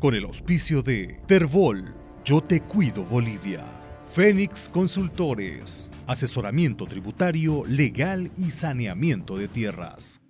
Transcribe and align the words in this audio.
con 0.00 0.14
el 0.14 0.24
auspicio 0.24 0.82
de 0.82 1.18
Terbol, 1.26 1.94
Yo 2.24 2.40
Te 2.40 2.62
Cuido 2.62 3.04
Bolivia, 3.04 3.62
Fénix 4.12 4.70
Consultores, 4.70 5.90
asesoramiento 6.06 6.86
tributario, 6.86 7.64
legal 7.66 8.30
y 8.38 8.50
saneamiento 8.50 9.36
de 9.36 9.48
tierras. 9.48 10.20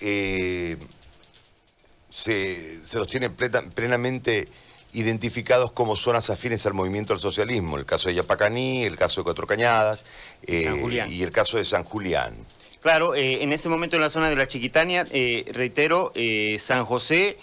Eh, 0.00 0.76
se, 2.08 2.80
los 2.94 3.08
tiene 3.08 3.30
plenamente 3.30 4.46
identificados 4.92 5.72
como 5.72 5.96
zonas 5.96 6.30
afines 6.30 6.64
al 6.66 6.74
movimiento 6.74 7.12
del 7.12 7.20
socialismo, 7.20 7.78
el 7.78 7.86
caso 7.86 8.08
de 8.08 8.14
Yapacaní, 8.14 8.84
el 8.84 8.96
caso 8.96 9.22
de 9.22 9.24
Cuatro 9.24 9.46
Cañadas 9.46 10.04
eh, 10.46 11.08
y 11.08 11.22
el 11.24 11.32
caso 11.32 11.56
de 11.56 11.64
San 11.64 11.82
Julián. 11.82 12.34
Claro, 12.80 13.16
eh, 13.16 13.42
en 13.42 13.52
este 13.52 13.68
momento 13.68 13.96
en 13.96 14.02
la 14.02 14.08
zona 14.08 14.30
de 14.30 14.36
la 14.36 14.46
Chiquitania, 14.46 15.04
reitero, 15.52 16.12
San 16.58 16.84
José, 16.84 17.38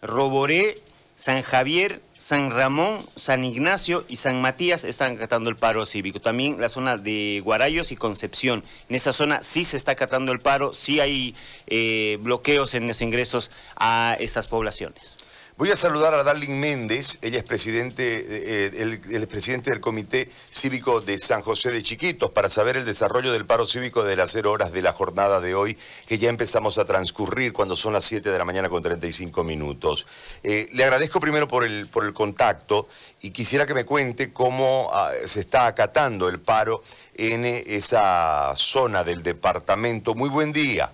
Roboré, 0.00 0.78
San 1.16 1.42
Javier, 1.42 2.00
San 2.18 2.50
Ramón, 2.50 3.06
San 3.16 3.44
Ignacio 3.44 4.04
y 4.08 4.16
San 4.16 4.40
Matías 4.40 4.84
están 4.84 5.16
acatando 5.16 5.50
el 5.50 5.56
paro 5.56 5.84
cívico. 5.84 6.20
También 6.20 6.60
la 6.60 6.68
zona 6.68 6.96
de 6.96 7.40
Guarayos 7.44 7.92
y 7.92 7.96
Concepción. 7.96 8.64
En 8.88 8.96
esa 8.96 9.12
zona 9.12 9.42
sí 9.42 9.64
se 9.64 9.76
está 9.76 9.92
acatando 9.92 10.32
el 10.32 10.38
paro, 10.38 10.72
sí 10.72 11.00
hay 11.00 11.34
eh, 11.66 12.18
bloqueos 12.22 12.74
en 12.74 12.88
los 12.88 13.02
ingresos 13.02 13.50
a 13.76 14.16
estas 14.18 14.46
poblaciones. 14.46 15.18
Voy 15.56 15.70
a 15.70 15.76
saludar 15.76 16.14
a 16.14 16.24
Darling 16.24 16.58
Méndez, 16.58 17.16
ella 17.22 17.38
es 17.38 17.44
presidente, 17.44 18.26
eh, 18.28 18.98
el, 19.12 19.28
presidente 19.28 19.70
del 19.70 19.80
Comité 19.80 20.28
Cívico 20.50 21.00
de 21.00 21.16
San 21.20 21.42
José 21.42 21.70
de 21.70 21.80
Chiquitos, 21.80 22.32
para 22.32 22.50
saber 22.50 22.76
el 22.76 22.84
desarrollo 22.84 23.30
del 23.30 23.46
paro 23.46 23.64
cívico 23.64 24.02
de 24.02 24.16
las 24.16 24.32
0 24.32 24.50
horas 24.50 24.72
de 24.72 24.82
la 24.82 24.92
jornada 24.92 25.40
de 25.40 25.54
hoy, 25.54 25.78
que 26.08 26.18
ya 26.18 26.28
empezamos 26.28 26.76
a 26.78 26.86
transcurrir 26.86 27.52
cuando 27.52 27.76
son 27.76 27.92
las 27.92 28.04
7 28.04 28.30
de 28.30 28.36
la 28.36 28.44
mañana 28.44 28.68
con 28.68 28.82
35 28.82 29.44
minutos. 29.44 30.08
Eh, 30.42 30.68
le 30.72 30.82
agradezco 30.82 31.20
primero 31.20 31.46
por 31.46 31.64
el, 31.64 31.86
por 31.86 32.04
el 32.04 32.12
contacto 32.12 32.88
y 33.22 33.30
quisiera 33.30 33.64
que 33.64 33.74
me 33.74 33.84
cuente 33.84 34.32
cómo 34.32 34.90
ah, 34.92 35.12
se 35.24 35.38
está 35.38 35.68
acatando 35.68 36.26
el 36.26 36.40
paro 36.40 36.82
en 37.14 37.44
esa 37.44 38.54
zona 38.56 39.04
del 39.04 39.22
departamento. 39.22 40.16
Muy 40.16 40.30
buen 40.30 40.50
día. 40.50 40.90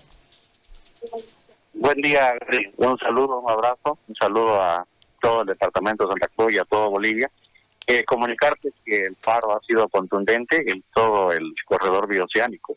Buen 1.92 2.02
día, 2.02 2.38
un 2.76 2.96
saludo, 2.98 3.40
un 3.40 3.50
abrazo, 3.50 3.98
un 4.06 4.14
saludo 4.14 4.62
a 4.62 4.86
todo 5.20 5.40
el 5.40 5.48
departamento 5.48 6.04
de 6.04 6.12
Santa 6.12 6.28
Cruz 6.36 6.52
y 6.52 6.58
a 6.58 6.64
todo 6.64 6.88
Bolivia. 6.88 7.28
Eh, 7.84 8.04
comunicarte 8.04 8.70
que 8.84 9.06
el 9.06 9.16
paro 9.16 9.56
ha 9.56 9.60
sido 9.66 9.88
contundente 9.88 10.70
en 10.70 10.84
todo 10.94 11.32
el 11.32 11.52
corredor 11.66 12.06
bioceánico. 12.06 12.76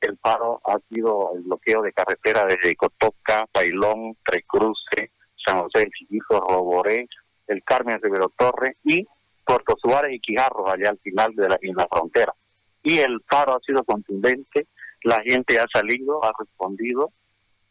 El 0.00 0.16
paro 0.16 0.62
ha 0.64 0.78
sido 0.88 1.32
el 1.34 1.42
bloqueo 1.42 1.82
de 1.82 1.92
carretera 1.92 2.46
desde 2.46 2.74
Cotoca, 2.74 3.44
Bailón, 3.52 4.16
Tres 4.24 4.44
Cruces, 4.46 5.10
San 5.44 5.60
José 5.60 5.80
de 5.80 5.90
Chiquito, 5.90 6.40
Roboré, 6.40 7.06
el 7.48 7.62
Carmen 7.64 8.00
Rivero 8.00 8.32
Torre 8.34 8.78
y 8.82 9.06
Puerto 9.44 9.76
Suárez 9.78 10.14
y 10.14 10.20
Quijarros, 10.20 10.72
allá 10.72 10.88
al 10.88 10.98
final 11.00 11.34
de 11.34 11.50
la, 11.50 11.58
en 11.60 11.76
la 11.76 11.86
frontera. 11.86 12.32
Y 12.82 12.96
el 12.96 13.20
paro 13.28 13.56
ha 13.56 13.60
sido 13.60 13.84
contundente, 13.84 14.68
la 15.02 15.20
gente 15.20 15.60
ha 15.60 15.66
salido, 15.70 16.24
ha 16.24 16.32
respondido, 16.38 17.12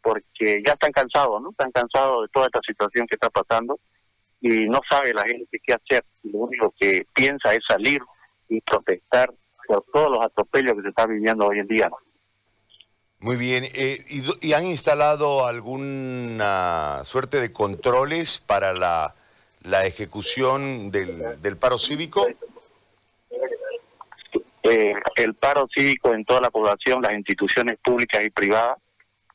porque 0.06 0.62
ya 0.64 0.74
están 0.74 0.92
cansados, 0.92 1.42
¿no? 1.42 1.50
Están 1.50 1.72
cansados 1.72 2.22
de 2.22 2.28
toda 2.28 2.46
esta 2.46 2.60
situación 2.64 3.08
que 3.08 3.16
está 3.16 3.28
pasando 3.28 3.80
y 4.40 4.68
no 4.68 4.80
sabe 4.88 5.12
la 5.12 5.24
gente 5.24 5.58
qué 5.60 5.72
hacer. 5.74 6.04
Lo 6.22 6.38
único 6.38 6.72
que 6.78 7.04
piensa 7.12 7.52
es 7.52 7.58
salir 7.66 8.00
y 8.48 8.60
protestar 8.60 9.34
por 9.66 9.84
todos 9.92 10.12
los 10.12 10.24
atropellos 10.24 10.74
que 10.74 10.82
se 10.82 10.88
están 10.90 11.10
viviendo 11.10 11.44
hoy 11.44 11.58
en 11.58 11.66
día. 11.66 11.90
Muy 13.18 13.36
bien. 13.36 13.64
Eh, 13.64 13.98
¿y, 14.42 14.52
han 14.52 14.66
instalado 14.66 15.44
alguna 15.44 17.02
suerte 17.02 17.40
de 17.40 17.52
controles 17.52 18.38
para 18.38 18.72
la, 18.74 19.16
la 19.62 19.86
ejecución 19.86 20.92
del, 20.92 21.42
del 21.42 21.56
paro 21.56 21.80
cívico? 21.80 22.28
Eh, 24.62 24.94
el 25.16 25.34
paro 25.34 25.66
cívico 25.74 26.14
en 26.14 26.24
toda 26.24 26.42
la 26.42 26.50
población, 26.50 27.02
las 27.02 27.14
instituciones 27.14 27.76
públicas 27.82 28.24
y 28.24 28.30
privadas, 28.30 28.78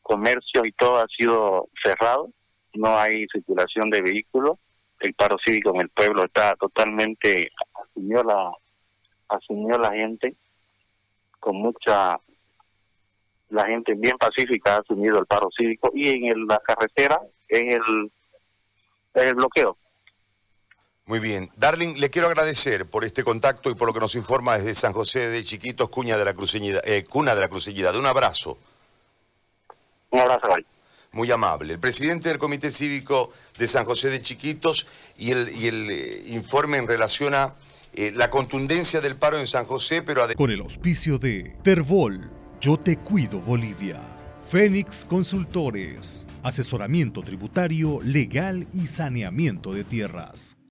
comercio 0.02 0.66
y 0.66 0.72
todo 0.74 0.98
ha 0.98 1.08
sido 1.08 1.70
cerrado, 1.84 2.30
no 2.74 2.98
hay 2.98 3.26
circulación 3.32 3.90
de 3.90 4.02
vehículos, 4.02 4.58
el 5.00 5.14
paro 5.14 5.38
cívico 5.44 5.74
en 5.74 5.82
el 5.82 5.90
pueblo 5.90 6.26
está 6.26 6.56
totalmente 6.56 7.52
asumió 7.84 8.24
la 8.24 8.52
asumió 9.30 9.78
la 9.78 9.92
gente 9.94 10.36
con 11.40 11.56
mucha 11.56 12.20
la 13.50 13.66
gente 13.66 13.94
bien 13.96 14.18
pacífica 14.18 14.76
ha 14.76 14.80
asumido 14.80 15.20
el 15.20 15.26
paro 15.26 15.50
cívico 15.56 15.92
y 15.94 16.10
en 16.10 16.48
la 16.48 16.60
carretera 16.60 17.20
en 17.50 17.72
el, 17.72 18.12
el 19.14 19.36
bloqueo. 19.36 19.78
Muy 21.06 21.20
bien. 21.20 21.50
Darling, 21.58 21.96
le 22.00 22.10
quiero 22.10 22.30
agradecer 22.30 22.90
por 22.90 23.04
este 23.04 23.24
contacto 23.24 23.70
y 23.70 23.76
por 23.76 23.88
lo 23.88 23.94
que 23.94 24.00
nos 24.00 24.16
informa 24.16 24.58
desde 24.58 24.76
San 24.76 24.94
José 24.94 25.28
de 25.28 25.44
Chiquitos, 25.44 25.90
Cuña 25.90 26.18
de 26.18 26.24
la 26.24 26.34
Cruceñidad, 26.34 26.82
eh, 26.88 27.04
Cuna 27.04 27.36
de 27.36 27.42
la 27.42 27.50
Cruceñidad. 27.50 27.96
Un 27.98 28.06
abrazo. 28.06 28.58
Un 30.12 30.20
abrazo, 30.20 30.48
Muy 31.14 31.32
amable. 31.32 31.74
El 31.74 31.80
presidente 31.80 32.30
del 32.30 32.38
Comité 32.38 32.72
Cívico 32.72 33.32
de 33.58 33.68
San 33.68 33.86
José 33.86 34.10
de 34.10 34.22
Chiquitos 34.22 34.88
y 35.18 35.32
el, 35.32 35.50
y 35.56 35.68
el 35.68 35.90
eh, 35.90 36.24
informe 36.28 36.78
en 36.78 36.88
relación 36.88 37.34
a 37.34 37.56
eh, 37.94 38.12
la 38.14 38.30
contundencia 38.30 39.02
del 39.02 39.16
paro 39.16 39.40
en 39.40 39.48
San 39.48 39.66
José, 39.66 40.02
pero 40.02 40.26
Con 40.36 40.52
el 40.52 40.62
auspicio 40.62 41.18
de 41.18 41.56
Terbol, 41.64 42.30
Yo 42.60 42.78
Te 42.78 42.98
Cuido 42.98 43.40
Bolivia. 43.40 44.02
Fénix 44.50 45.06
Consultores, 45.06 46.28
asesoramiento 46.44 47.22
tributario, 47.22 48.02
legal 48.04 48.68
y 48.74 48.88
saneamiento 48.88 49.74
de 49.74 49.86
tierras. 49.86 50.58